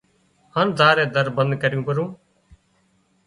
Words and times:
هانَ 0.55 0.67
زائينَ 0.79 1.09
در 1.15 1.27
بند 1.35 1.51
ڪريون 1.61 1.83
پرون 1.87 2.09